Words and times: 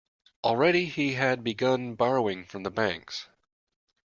Already 0.43 0.85
he 0.85 1.13
had 1.13 1.43
begun 1.43 1.93
borrowing 1.93 2.43
from 2.43 2.63
the 2.63 2.71
banks. 2.71 3.27